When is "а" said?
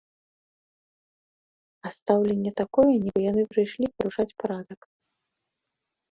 1.87-1.91